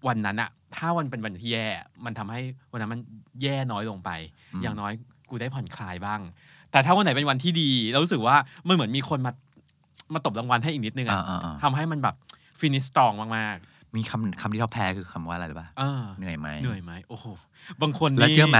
[0.06, 1.66] วันนั้นอะ ถ้าวันเป็นวันที่แย่
[2.04, 2.40] มันทำให้
[2.72, 3.00] วันนั้นมัน
[3.42, 4.10] แย่น้อยลงไป
[4.54, 4.92] อืมอย่างน้อย
[5.30, 6.20] กูได้ผ่อนคลายบ้าง
[6.70, 8.36] แต่ถ้าวันไหนเป็นวันที่ดีเรารู้สึกว่า
[8.68, 9.32] มันเหมือนมีคนมา
[10.14, 12.14] มาตบรางวัลให้อีกนิดนึงอ่าอะอ่าอ่าทำให้มันแบบ
[12.60, 13.56] ฟินิสตรองมาก
[13.96, 17.26] มีคำคำที่เราแพ้คือคำว่าอะไรรู้ป่ะๆเออเหนื่อยไหมเหนื่อยไหมโอ้โห
[17.82, 18.58] บางคนแล้วนี่เชื่อไหม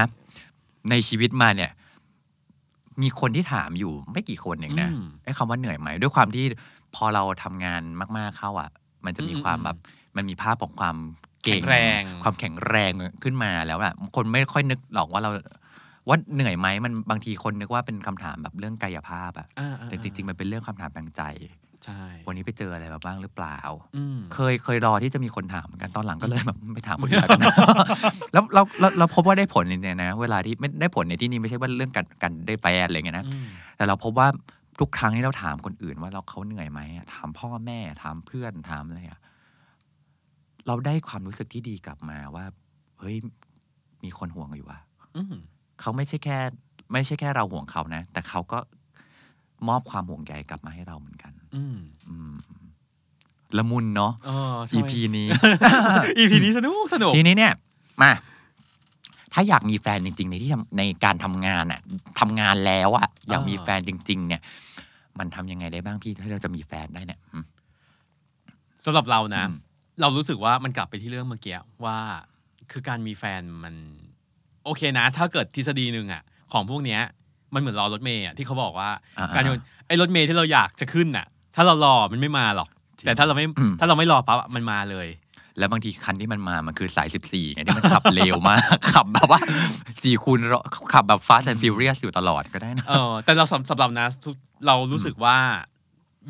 [0.91, 1.71] ในชีวิตมาเนี่ย
[3.03, 6.45] มีคนที่ถามอยู่ไม่กี่คนเองนะอืมไอ้คำว่าเหนื่อยไหมด้วยความที่
[6.95, 7.83] พอเราทำงาน
[8.19, 8.71] มาก ๆเข้าอะ
[9.05, 9.77] มันจะมีอืมความอืมแบบ
[10.17, 10.97] มันมีภาพของความ
[11.47, 15.31] เก่งแข็งแรงความแข็งแรงขึ้นมาแล้วอะคนไม่ค่อยนึกหรอกว่าเรา
[16.09, 21.23] ว่าเหนื่อยไหมมันบางทีคนนึกว่าเป็นคำถามแบบเรื่องกายภาพอะอ่าๆๆแต่จริง ๆ มันเป็นเรื่องคำถามทางใจ
[21.85, 23.59] ใช่วันนี้ไปเจออะไรมาบ้างหรือเปล่า
[23.97, 27.55] อืมเคยเคยรอที่จะมีคนถามเหมือนกันตอนหลังก็เลยแบบไม่ถามคนอื่นแล้วกันนะ
[28.33, 34.29] แล้วเราเราเราพบว่าได้ผลจริงๆนะ เวลาที่ไม่ได้ผลในที่นี้ไม่ใช่ว่าเรื่องการการได้แปลอะไรเงี้ยนะอืมแต่เราพบว่า
[34.81, 39.21] ทุกครั้งที่เราถามคนอื่นว่าเราเขาเหนื่อยไหมอะถามพ่อแม่ถามเพื่อนถามอะไรอะ
[40.67, 42.45] เราได้ความรู้สึกที่ดีกลับมาว่า
[43.01, 43.17] เฮ้ย
[44.05, 44.79] มีคนห่วงอยู่ว่ะ
[45.17, 45.35] อืม
[45.81, 46.39] เขาไม่ใช่แค่
[46.93, 48.59] ไม่ใช่แค่เราห่วงเขานะ แต่เขาก็
[49.69, 52.35] มอบความห่วงใยกลับมาให้เราเหมือนกัน อืมอืม
[53.57, 55.29] ละมุนเนาะเออ EP นี้
[56.19, 57.53] อีพีนี้สนุกสนุกทีนี้เนี่ย
[58.03, 58.11] มา
[59.33, 61.81] ถ้าอยากมีแฟนจริง ๆ ในที่ทำในการทำงานอะ
[62.21, 64.41] ทำงานแล้วอะอยากมีแฟนจริง ๆ เนี่ย
[65.19, 67.45] มันทำยังไงได้บ้างพี่ถ้าเราจะมีแฟนได้เนี่ยอืม
[68.85, 69.57] สำหรับเรานะอืม
[70.01, 71.99] เรารู้สึกว่ามันกลับไปที่เรื่องเมื่อกี้ว่า
[72.73, 73.75] คือการมีแฟนมัน
[74.65, 77.01] โอเคนะ ถ้าเกิดทฤษฎีหนึ่งอะของพวกเนี้ย
[77.55, 85.09] มันเหมือนรอรถเมย์อะที่เขาบอกว่าอ่าๆการโยนไอ้รถเมย์ที่เราอยากจะขึ้นน่ะถ้าเรารอมันไม่มาหรอกจริงแต่ถ้าเราไม่อืมถ้าเราไม่รอปั๊บอะมันมาเลย
[85.59, 88.61] แล้วบางทีคันที่มันมามันคือสาย 14ไงที่มันขับเร็วมาก
[88.95, 89.41] ขับแบบว่า
[90.03, 94.35] สี่คูณร้อยขับแบบ fast and furious อยู่ตลอดก็ได้นะเออแต่เราสำสำหรับนะทุก
[94.67, 95.37] เรารู้สึกว่า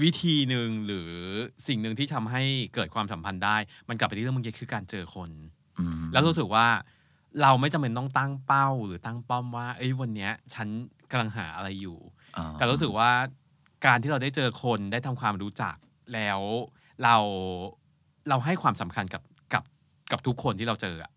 [0.02, 1.11] วิธีหนึ่งหรือ
[1.66, 2.42] สิ่งหนึ่งที่ทำให้
[2.74, 3.56] เกิดความสัมพันธ์ได้
[3.88, 5.30] มันกลับไปที่เรื่องเมื่อกี้คือการเจอคน
[5.78, 6.66] อืมแล้วรู้สึกว่า
[7.42, 10.68] เราไม่จำเป็นต้องตั้งเป้าหรือตั้งป้อมว่า เอ้ยวันเนี้ย ฉัน
[11.11, 11.98] กำลังหาอะไรอยู่
[12.37, 13.11] อ่าแต่รู้สึกว่า
[13.87, 15.76] การที่เราได้เจอคนได้ทำความรู้จัก
[16.14, 16.40] แล้ว
[17.04, 17.16] เรา
[18.28, 19.64] เราให้ความสำคัญกับกับ
[20.12, 21.12] กับทุกคนที่เราเจออะ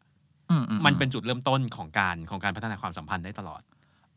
[0.51, 3.61] อือืมันเป็นจุดเริ่มต้นของการของการพัฒนาความสัมพันธ์ได้ตลอด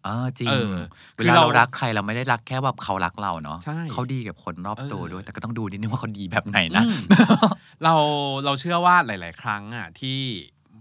[0.07, 0.75] อ่าจริงเออ
[1.15, 6.99] เวคือลาเราเรารักใครเราไม่ได้รักแค่แบบเขารักเราเนาะใช่เขาดีกับคนรอบตัวเออด้วย แต่ก็ต้องดูนิดนึงว่าเขาดีแบบไหนนะอืม
[7.85, 7.95] เรา
[8.45, 10.19] เราเชื่อว่าหลาย ๆ ครั้งอะที่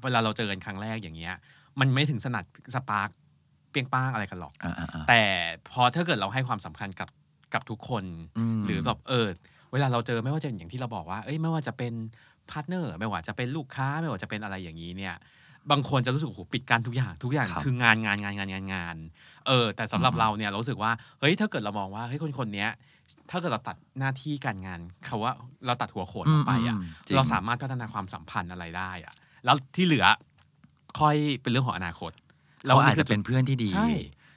[0.03, 1.35] เวลาเราเจอกันครั้งแรกอย่างเงี้ย
[1.79, 2.43] มันไม่ถึงสนัด
[2.75, 3.09] spark
[3.71, 5.21] เปรี้ยงป้างอะไรกันหรอกอ่าอ่าอ่าแต่
[5.71, 7.09] พอถ้าเกิดเราให้ความสำคัญกับ
[7.53, 8.03] กับทุกคน
[8.59, 9.27] มหรือแบบเออ
[9.71, 11.93] เวลาเราเจอไม่ว่าจะเป็นอย่างที่เราบอกว่า เอ้ยไม่ว่าจะเป็น
[12.51, 15.15] partner ไม่ว่าจะเป็นลูกค้าไม่ว่าจะเป็นอะไรอย่างนี้เนี่ย
[15.71, 18.95] บางคนจะรู้สึกโอ้โหปิดกั้นทุกอย่างทุกอย่างครับคืองานงานงานงานงานงาน
[19.47, 22.69] เออแต่สำหรับอืมเราเนี่ยเรารู้สึกว่าเฮ้ยถ้าเกิดเรามองว่าเฮ้ยคนคนเนี้ย
[23.31, 25.33] ถ้าเกิดเราตัดหน้าที่การงานเขาว่า
[25.65, 29.13] เราตัดหัวโขนออกไปอะมจงเราสามารถพัฒนาความสัมพันธ์อะไรได้อะ
[29.45, 30.05] แล้วที่เหลือ
[30.99, 32.11] ค่อยเป็นเรื่องของอนาคต
[32.67, 33.91] เราอาจจะเป็นเพื่อนที่ดีใช่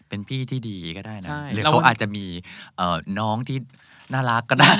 [0.08, 2.26] เป็นพี่ที่ดีก็ได้นะใช่หรือแล้วเขาวันอาจจะมี
[2.76, 3.58] เอ่อน้องที่
[4.12, 4.72] น่ารักก็ได้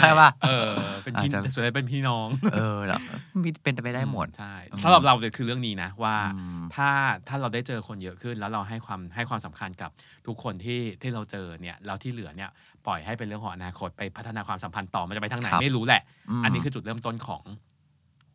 [0.00, 3.00] ใช่ป่ะเออเป็นพี่อาจจะส่วนใหญ่เป็นพี่น้อง เออแล้ว
[3.42, 6.88] มีเป็นไปได้หมดใช่อืมสำหรับเราเนี่ยคือเรื่องนี้นะว่าอืมถ้า
[7.28, 9.90] ถ้าเราได้เจอคนเยอะขึ้น แล้วเราให้ความให้ความสำคัญกับ
[10.26, 12.50] ทุกคนที่ที่เราเจอเนี่ยแล้วที่เหลือเนี่ย
[12.86, 16.02] ปล่อยให้เป็นเรื่องของอนาคตไปพัฒนาความสัมพันธ์ต่อมันจะไปทางไหนครับไม่รู้แหละ
[16.40, 17.42] มอันนี้คือจุดเริ่มต้นของ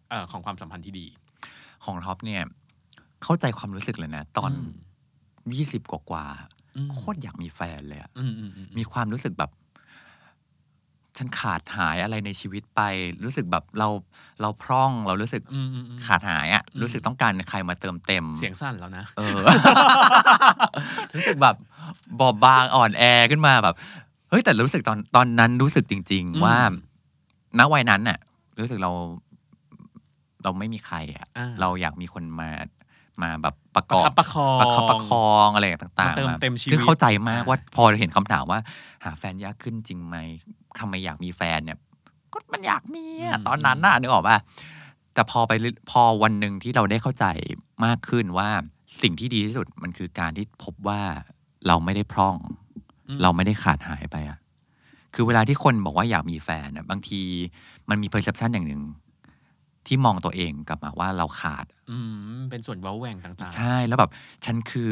[0.10, 1.06] เอ่อของความสัมพันธ์ที่ดี
[1.86, 2.42] ของท็อปเนี่ย
[3.24, 4.70] เข้าใจความรู้สึกเลยนะ ตอนอืม
[5.56, 6.26] ยี่สิบกว่า
[6.78, 9.52] อืมๆโคตรอยากมีแฟนเลยอะอืมอืมอืมมีความรู้สึกแบบ
[11.18, 12.82] ฉันขาดหายอะไรในชีวิตไป
[13.24, 13.88] รู้สึกแบบเรา
[14.42, 19.38] เราพร่องเรารู้สึกอืมอืมอืมขาดหายอะอืมรู้สึกต้องการใครมาเติมเต็ม เสียงสั้นแล้วนะเออ
[21.16, 21.56] รู้สึกแบบ
[22.20, 23.76] บอบบางอ่อนแอขึ้นมาแบบ
[24.30, 26.58] เฮ้ยแต่รู้สึกตอนตอนนั้นรู้สึกจริงอืมๆว่า
[27.60, 28.18] ณวัยนั้นน่ะ
[28.60, 28.92] รู้สึกเรา
[30.44, 32.50] เราไม่มีใครอะอ่าเราอยากมีคนมา
[33.24, 38.60] มาแบบประกประอบคับประคองประคับประคองอะไรต่างๆมาเติมมาเต็มชีวิตคือเข้าใจมากอ่าว่าพอเห็นคำถามว่า
[39.06, 40.18] หาแฟนยากขึ้นจริงไหม
[40.80, 41.78] ทำไมอยากมีแฟนเนี่ย
[42.34, 44.38] ก็มันอยากมีอะตอนนั้นน่ะนึกออกป่ะ
[45.14, 47.26] แต่พอไปเรื่อยพอวันหนึ่งที่เราได้เข้าใจ
[47.86, 48.50] มากขึ้นว่า
[49.02, 51.02] สิ่งที่ดีที่สุดมันคือการที่พบว่า
[51.68, 52.36] เราไม่ได้พร่อง
[53.08, 54.38] อืมเราไม่ได้ขาดหายไปอะ
[55.14, 57.22] คือเวลาที่คนบอกว่าอยากมีแฟนอะบางที
[57.90, 58.82] มันมี perception อย่างหนึ่ง
[59.88, 61.98] ที่มองตัวเองกลับมาว่าเราขาด อื
[62.38, 64.12] มเป็นส่วนเว้าแหว่งต่างๆ ใช่แล้วแบบ
[64.46, 64.92] ฉันคือ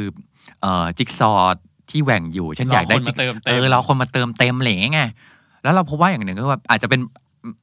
[0.62, 5.02] เอ่อจิ๊กซอว์ที่แหว่งอยู่ ฉันอยากได้รอคนมาเติมเต็ม เออเราคนมาเติมเต็มอะไรอย่างเงี้ยไง
[5.64, 7.00] แล้วเราพบว่าอย่างหนึ่งก็ว่าอาจจะเป็น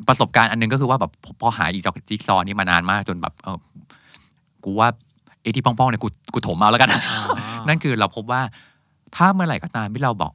[0.08, 3.58] ประสบการณ์อันหนึงก็คือว่าแบบพอพอหาอีกจิ๊กซอว์นี้มานานมากจนแบบเออ
[4.64, 4.88] กูว่า
[5.42, 7.26] ไอ้ที่ป้องๆเนี่ยกูกูถมเอาแล้วกัน อ่า
[7.68, 8.40] นั่นคือเราพบว่า
[9.16, 10.32] ถ้าเมื่อไหร่ก็ตามที่เราบอก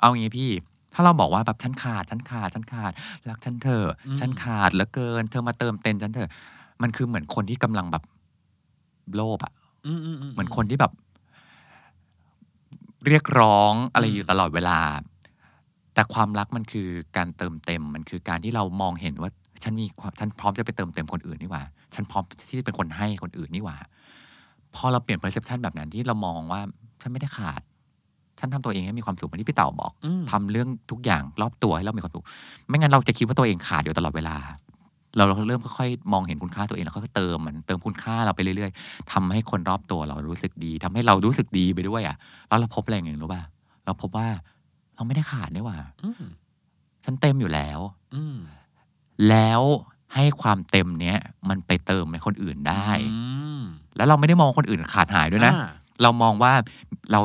[0.00, 0.50] เอางี้พี่
[0.94, 2.92] ถ้าเราบอกว่าแบบฉันขาดฉันขาดฉันขาด
[3.28, 6.30] รักฉันเถอะอืมฉันขาดเหลือเกิน เธอมาเติมเต็มฉันเถอะ
[6.82, 8.02] มันคือเหมือนคนที่กำลังแบบ
[9.14, 9.52] โลภอะ
[9.86, 10.92] อืมอืมเหมือนคนที่แบบ
[13.06, 14.78] เรียกร้องอะไรอืมอยู่ตลอดเวลา
[15.94, 19.30] แต่ความรักมันคือการเติมเต็ม มันคือการที่เรามองเห็นว่า
[19.62, 21.62] ฉันมีความฉันพร้อมจะไปเติมเต็มคนอื่นนี่หว่า
[21.94, 23.76] ฉันพร้อมที่จะเป็นคนให้คนอื่นนี่หว่า
[24.74, 26.60] พอเราเปลี่ยน perception แบบนั้นที่เรามองว่า
[27.00, 27.62] ฉันไม่ได้ขาด
[28.42, 32.24] ฉันทำตัวเองให้มีความสุขเหมือนที่พี่เต่าบอกอืมทำเรื่องทุกอย่างรอบตัวให้เรามีความสุข
[32.68, 34.36] ไม่งั้นเราจะคิดว่าตัวเองขาดอยู่ตลอดเวลา
[35.16, 42.16] เราเริ่มค่อยๆมองเห็นคุณค่าตัวเองแล้วก็เติมมันเติมคุณค่าเราไปเรื่อย ๆทำให้คนรอบตัวเรารู้สึกดีทำให้เรารู้สึกดีไปด้วยอะ
[42.48, 43.42] แล้วเราพบอะไรอย่างหนึ่งรู้ป่ะ
[43.84, 44.28] เราพบว่า
[44.94, 46.22] เราไม่ได้ขาดนี่หว่าอืม
[47.04, 47.80] ฉันเต็มอยู่แล้ว
[48.14, 48.36] อืม
[49.28, 49.62] แล้ว
[50.14, 53.16] ให้ความเต็มเนี้ย มันไปเติมในคนอื่นได้อื
[53.60, 53.62] ม
[53.96, 55.68] แล้วเราไม่ได้มองคนอื่นขาดหายด้วยนะอ่า
[56.02, 56.52] เรามองว่า
[57.12, 57.20] เรา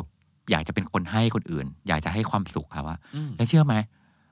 [0.51, 3.75] อยากจะเป็นคนให้คนอื่น อยากจะให้ความสุขครับว่าอืมแล้วเชื่อไหม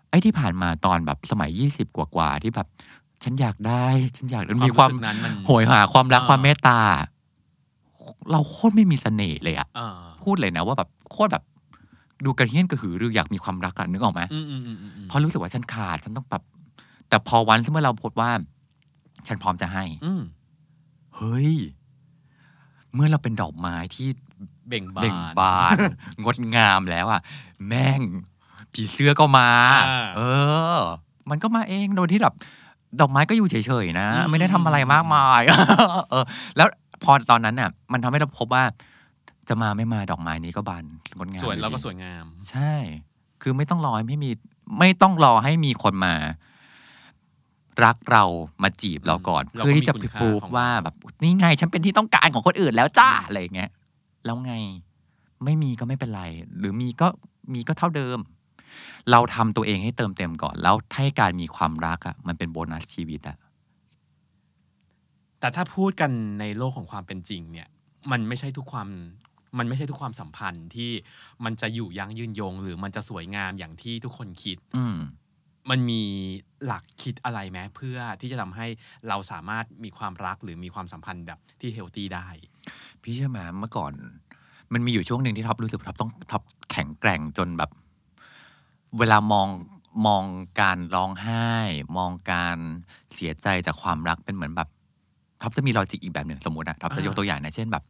[0.09, 2.67] ไอ้ที่ผ่านมาตอนแบบสมัยยี่สิบกว่าๆที่แบบ
[3.23, 3.85] ฉันอยากได้
[4.17, 6.79] ฉันอยากมีความรู้สึกนั้นมันโหยหาความรักอ่าความเมตตา
[8.31, 11.43] เราโคตรไม่มีเสน่ห์เลยอะเออพูดเลยนะว่าแบบโคตรแบบ
[12.25, 16.43] ดูกระเฮี้ยนกระหือรืออยากมีความรักอะนึกออกไหมอืมอืมอืมอืมอืมเพราะรู้สึกว่าฉันขาดฉันต้องแบบ
[17.09, 18.31] แต่พอวันที่เมื่อเราพบว่า
[19.27, 20.23] ฉันพร้อมจะให้อืม
[21.15, 21.51] เฮ้ย
[22.93, 24.07] เมื่อเราเป็นดอกไม้ที่
[24.69, 25.75] เบ่งบานเบ่งบาน
[26.23, 27.21] งดงามแล้วอะ
[27.67, 28.01] แม่ง
[28.73, 29.49] ผีเสื้อก็มา
[29.87, 30.21] อ่าเอ
[30.77, 30.79] อ
[31.29, 32.33] มันก็มาเองโดยที่แบบ
[32.99, 35.41] ดอกไม้ก็อยู่เฉยๆนะอืมไม่ได้ทำอะไรมากมาย
[36.09, 36.25] เออ
[36.57, 36.67] แล้ว
[37.03, 38.63] พอตอนนั้นน่ะ มันทำให้เราพบว่า
[39.49, 40.83] จะมาไม่มาดอกไม้นี้ก็บาน
[41.17, 42.73] งดงามสวยแล้วก็อดีสวยงาม ใช่
[43.41, 44.31] คือไม่ต้องรอให้มี
[44.79, 46.13] ไม่ต้องรอให้มีคนมา
[47.85, 48.23] รักเรา
[48.63, 53.69] มาจีบเราก่อนเราก็เพื่อที่จะมีคุณค่าพูฟของว่าแบบนี่ไงฉันเป็นที่ต้องการของคนอื่นแล้วจ้าอะไรอย่างเงี้ย
[54.25, 54.53] แล้วไง
[55.43, 56.23] ไม่มีก็ไม่เป็นไร
[56.57, 57.07] หรือมีก็
[57.53, 58.19] มีก็เท่าเดิม
[59.11, 63.37] เราทำตัวเองให้เติมเต็มก่อน แล้วให้การมีความรักอะมันเป็นโบนัสชีวิตอะ
[65.39, 67.67] แต่ถ้าพูดกันในโลกของความเป็นจริงเนี่ย
[68.11, 68.89] มันไม่ใช่ทุกความ
[69.57, 70.91] มันไม่ใช่ทุกความสัมพันธ์ที่
[71.45, 74.97] มันจะอยู่ยั้งยืนยง หรือมันจะสวยงามอย่างที่ทุกคนคิด อืม
[75.69, 76.01] มันมี
[76.65, 78.67] หลักคิดอะไรไหมเพื่อที่จะทำให้
[79.07, 82.27] เราสามารถมีความรักหรือมีความสัมพันธ์แบบที่ healthy ได้
[83.05, 83.91] พี่เชื่อไหมเมื่อก่อน
[84.73, 87.69] มันมีอยู่ช่วงหนึ่งที่ท็อปรู้สึกท็อปต้องท็อปแข็งแกร่งจนแบบ
[88.99, 89.47] เวลามอง
[90.07, 90.23] มอง
[90.61, 91.47] การร้องไห้
[91.97, 92.57] มองการ
[93.13, 94.69] เสียใจจากความรักเป็นเหมือนแบบ
[95.41, 97.83] ท็อปจะมี logic อีกแบบหนึ่งสมมติอะท็อปจะอ่ายยกตัวอย่างนะเช่นแบบ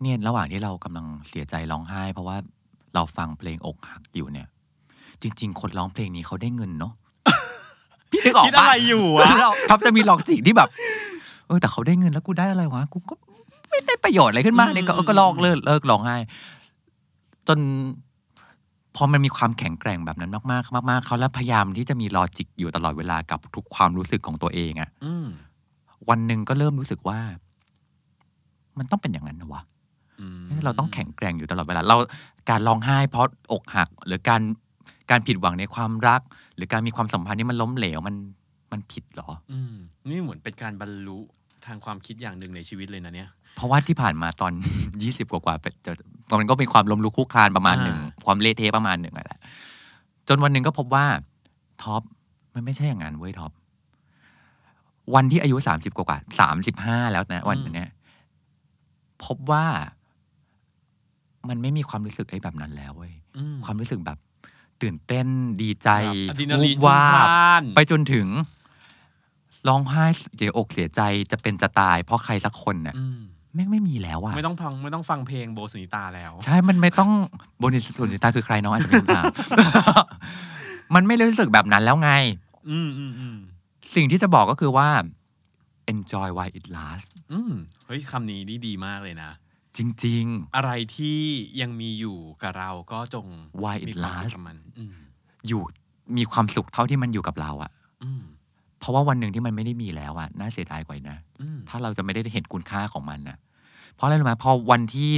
[0.00, 2.36] เนี่ยระหว่างที่เรากำลังเสียใจร้องไห้ เพราะว่า
[2.94, 4.48] เราฟังเพลงอกหักอยู่เนี่ย
[5.22, 6.92] จริง ๆ คนร้องเพลงนี้เขาได้เงินเนาะ
[8.10, 10.68] พี่นึกออกคิดปะอะไรอยู่อะเราท็อปจะมี logic ที่แบบ
[11.46, 13.14] เออแต่เขาได้เงินแล้วกูได้อะไรวะกูก็
[13.74, 16.16] ไม่ได้ประโยชน์อะไรขึ้นมาเนี่ยก็อืมก็ลอกเลิกเลิกร้องไห้
[17.48, 17.58] จน
[18.96, 25.26] พอมันมีความแข็งแกร่งแบบนั้นมากๆ มาก ๆเขาแล้วพยายามที่จะมี logic อยู่ตลอดเวลากับทุกความรู้สึกของตัวเองอะอืม
[26.08, 27.18] วันหนึ่งก็เริ่มรู้สึกว่า
[28.78, 29.62] มันต้องเป็นอย่างนั้นนะวะ
[30.20, 31.96] อืมเราต้องแข็งแกร่งอยู่ตลอดเวลา เรา
[32.50, 34.42] การร้องไห้ เพราะอกหัก หรือการ
[35.10, 36.20] การผิดหวังในความรัก
[36.56, 38.16] หรือการมีความสัมพันธ์ที่มันล้มเหลวมัน
[38.72, 39.74] มันผิดเหรอ อืม
[40.10, 41.18] นี่เหมือนเป็นการบรรลุ
[41.66, 44.52] ทางความคิดอย่างหนึ่งในชีวิตเลยนะเนี่ย เพราะว่าที่ผ่านมาตอน
[45.02, 45.96] ยี่สิบกว่าๆไปเจอ
[46.40, 49.40] มันก็มีความล้มลุกคลุกคลานประมาณหนึ่งอ่าความเละเทะประมาณหนึ่งอะแหละ
[50.28, 51.06] จนวันหนึ่งก็พบว่า
[51.82, 52.02] ท็อป
[52.54, 53.52] มันไม่ใช่อย่างนั้นเว้ยท็อป
[55.14, 57.88] วันที่อายุสามสิบกว่าสามสิบห้าแล้วนะ วันเนี้ย
[59.24, 59.66] พบว่า
[61.48, 64.18] มันไม่มีความรู้สึกไอ้แบบนั้นแล้วเว้ยอืมความรู้สึกแบบ
[64.82, 65.26] ตื่นเต้น
[65.62, 68.26] ดีใจแบบอะดรีนาลีนวูบวาพุ่งบพล่านไปจนถึง
[69.68, 70.04] ร้องไห้
[70.36, 73.22] เสียอกเสียใจจะเป็นจะตาย เพราะใครสักคนน่ะอืม
[73.54, 77.10] แม่งไม่มีแล้วอะไม่ต้องฟังไม่ต้องฟังเพลงโบสุนิตาแล้ว ใช่ มันไม่ต้อง
[77.58, 79.24] โบนิสสุนิตาคือใครน้องอาจจะไม่รู้ตาม
[80.94, 82.10] มันไม่รู้สึกแบบนั้นแล้วไง
[82.70, 83.36] อืมอืมอืม
[83.94, 84.88] สิ่งที่จะบอกก็คือว่า
[85.92, 87.52] enjoy while it lasts อืม
[87.86, 89.30] เฮ้ยคำนี้นี่ดีมากเลยนะ
[89.76, 90.24] จริง
[90.56, 91.18] อะไรที่
[91.60, 93.26] ยังมีอยู่กับเราก็จง
[93.62, 95.62] Why it มีความสุข lasts กับมันอืมๆอยู่
[96.16, 97.70] มีความสุขเท่าที่มันอยู่กับเราอะ
[98.04, 98.22] อืม
[98.80, 103.36] เพราะว่าวันหนึ่งที่มันไม่ได้มีแล้วอะน่าเสียดายกว่าอีกนะอืมถ้าเราจะไม่ได้เห็นคุณค่าของมันนะ
[103.94, 105.10] เพราะอะไรรู้ไหมพอวันที่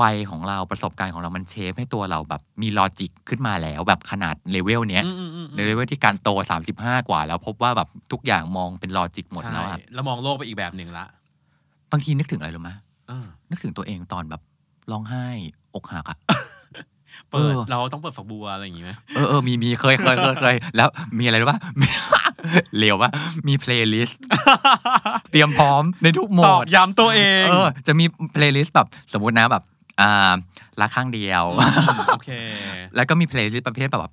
[0.00, 6.28] วัยของเราประสบการณ์ของเรามัน shape ให้ตัวเราแบบมี logic ขึ้นมาแล้ว แบบขนาดเลเวลเนี้ยอืมอืมอืมในเลเวลที่การโต
[6.68, 11.06] 35 กว่า แล้วพบว่าแบบทุกอย่างมองเป็น logic หมดแล้วอะใช่แล้วมองโลกไปอีกแบบหนึ่งละ
[11.92, 12.70] บางทีนึกถึงอะไรรู้ไหม
[13.10, 14.42] อ่านึกถึงตัวเองตอนแบบ
[14.90, 15.26] ร้องไห้
[15.74, 16.18] อกหักอะ
[17.30, 20.88] เปิดเออเราต้องเปิดฝักบัวอะไรอย่างงี้ไหมเออเออมีมีเคยเคยเคยเคยแล้ว
[21.18, 21.58] มีอะไรรู้ป่ะ
[22.76, 23.10] เหลวป่ะ
[23.46, 24.20] มี playlist
[25.30, 29.62] เตรียมพร้อมในทุกโหมดตอกย้ำตัวเองเออจะมี playlist แบบสมมตินะแบบ
[30.00, 30.34] อ่า
[30.80, 31.60] รักข้างเดียวม
[32.12, 32.30] โอเค
[32.94, 34.12] แล้วก็มี playlist ประเภทแบบ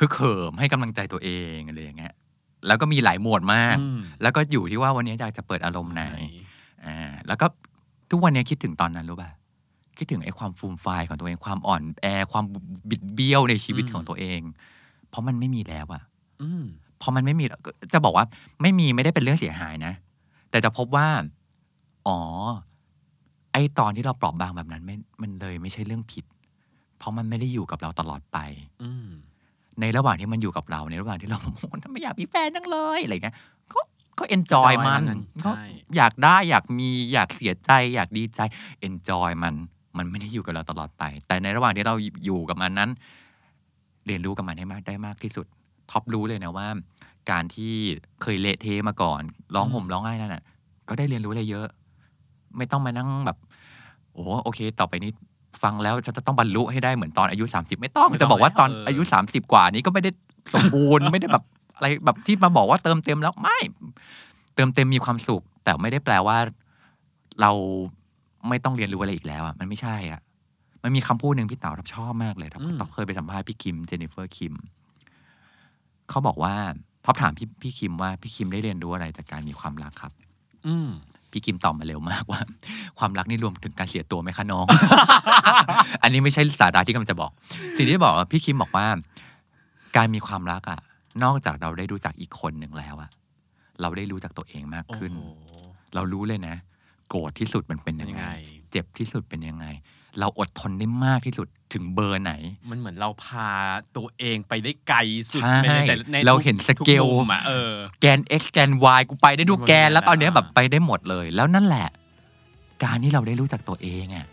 [0.00, 2.14] ฮึกเหิมให้กำลังใจตัวเองอะไรอย่างเงี้ย
[2.66, 6.02] แล้วก็มีหลายโหมดมากอืมแล้วก็อยู่ที่ว่าวันนี้อยากจะเปิดอารมณ์ไหน
[6.86, 6.96] อ่า
[7.28, 7.46] แล้วก็
[8.10, 9.30] ทุกวันนี้คิดถึงตอนนั้นรู้ป่ะ
[9.98, 12.44] คิดถึงไอ้ความฟูมฟายของตัวเองความอ่อนแอความ
[12.90, 14.40] บิดเบี้ยวในชีวิตอืมของตัวเอง
[15.10, 16.02] เพราะมันไม่มีแล้วอะ
[16.42, 16.64] อืม
[17.00, 17.44] พอมันไม่มี
[17.92, 18.24] จะบอกว่า
[18.62, 19.92] ไม่มีไม่ได้เป็นเรื่องเสียหายนะ
[20.54, 21.08] แต่จะพบว่า
[22.08, 22.20] อ๋อ
[23.52, 26.24] ไอตอนที่เราเปราะบางแบบนั้นไม่มันเลยไม่ใช่เรื่องผิด
[26.98, 28.38] เพราะมันไม่ได้อยู่กับเราตลอดไป
[28.82, 29.08] อืม
[29.80, 33.36] ในระหว่างที่มันอยู่กับเรา ในระหว่างที่เราโอ้โหทำไมอยากมีแฟนจังเลยอะไรเงี้ย
[33.72, 33.80] ก็
[34.18, 35.64] ก็เอนจอยมัน enjoy มันก็ใช่
[35.96, 38.40] อยากได้อยากมีอยากเสียใจ อยากดีใจ
[38.80, 39.54] เอนจอยมัน
[39.96, 42.90] มันไม่ได้อยู่กับเราตลอดไป แต่ในระหว่างที่เราอยู่กับมันนั้น
[44.06, 45.46] เรียนรู้กับมันให้มากได้มากที่สุด
[45.90, 46.68] ท็อปรู้เลยนะว่า
[47.30, 47.72] การที่
[48.22, 49.22] เคยเละเทะมาก่อน
[49.54, 50.42] ร้องห่มร้องไห้นั่นน่ะ
[50.88, 51.66] ก็ได้เรียนรู้อะไรเยอะ
[52.56, 53.38] ไม่ต้องมานั่งแบบ
[54.12, 55.10] โอ้โอเค ต่อไปนี้
[55.62, 60.10] ฟังแล้วจะต้องบรรลุให้ได้เหมือนตอนอายุ 30 ไม่ต้องไม่ต้องจะบอกว่าตอนแล้วเออออายุ 30 กว่านี้ก็ไม่ได้
[60.54, 61.44] สมบูรณ์ไม่ได้แบบ
[61.76, 63.58] อะไรแบบที่มาบอกว่าเติมเต็มแล้วไม่
[64.54, 66.36] เติมเต็มมีความสุข แต่ไม่ได้แปลว่า
[67.40, 67.50] เรา
[68.48, 70.20] ไม่ต้องเรียนรู้อะไรอีกแล้วอะมันไม่ใช่อะ
[70.82, 74.54] มันมีคำพูดหนึ่งพี่เต๋ารับชอบมากเลยท็อปอืมท็อปเคยไปสัมภาษณ์พี่คิมเจนนิเฟอร์คิม
[76.10, 76.54] เขาบอกว่า
[77.04, 80.12] ท็อปถามพี่พี่คิมว่าพี่คิมได้เรียนรู้อะไรจากการมีความรักครับ
[80.66, 80.88] อืม
[81.30, 82.40] พี่คิมตอบมาเร็วมากว่า
[82.98, 84.66] ความรักนี่รวมถึงการเสียตัวไหมคะน้อง
[86.02, 87.30] อันนี้ไม่ใช่สาระที่กำลังจะบอก
[87.76, 88.86] สิ่งที่บอกว่าพี่คิมบอกว่า
[89.96, 90.80] การมีความรักอะ
[91.24, 93.10] นอกจากเราได้รู้จักอีกคนหนึ่งแล้วอะ
[93.80, 95.20] เราได้รู้จักตัวเองมากโอ้ขึ้นโห
[95.94, 96.56] เรารู้เลยนะ
[97.08, 98.28] โกรธที่สุดมันเป็นยังยังไงไง
[98.70, 99.66] เจ็บที่สุดเป็นยังไง
[100.18, 102.32] เราอดทนได้มากที่สุดถึงเบอร์ไหน
[102.70, 103.50] มันเหมือนเราพา
[103.96, 104.98] ตัวเองไปได้ไกล
[105.32, 111.88] สุดใช่ในแต่ในเราทุกเห็นสทุเกลมุมอะเออแกน x แกน y กูไปได้ทุกแกน แล้วตอนเนี้ยแบบไปได้หมดเลย แล้วนั่นแหละ
[112.84, 114.26] การที่เราได้รู้จักตัวเองอะ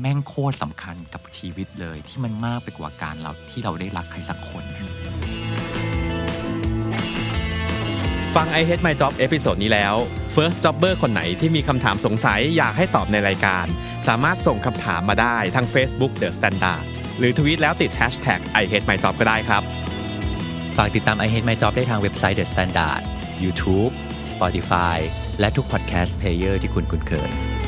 [0.00, 4.64] แม่งโคตรสำคัญกับชีวิตเลยที่มันมากไปกว่าการเราที่เราได้รักใครสักคน
[8.42, 9.94] ฟัง I Hate My Job episode นี้แล้ว
[10.34, 13.66] First Jobber คนไหนที่มีคำถามสงสัยอยากให้ตอบในรายการ
[14.08, 16.82] สามารถส่งคำถามมาได้ทาง Facebook The Standard
[17.18, 19.62] หรือทวีตแล้วติด Hashtag I Hate My Job ก็ได้ครับ
[20.76, 23.02] ฝากติดตาม I Hate My Job ได้ทางเว็บไซต์ The Standard
[23.44, 23.92] YouTube
[24.32, 24.98] Spotify
[25.40, 27.63] และทุก podcast player ที่คุณคุ้นเคย